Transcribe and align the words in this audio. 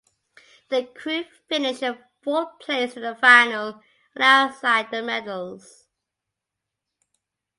Their 0.69 0.87
crew 0.87 1.25
finished 1.47 1.83
in 1.83 1.95
fourth 2.23 2.57
placed 2.59 2.97
in 2.97 3.03
the 3.03 3.13
final 3.13 3.81
and 4.15 4.23
outside 4.23 4.89
the 4.89 5.03
medals. 5.03 5.85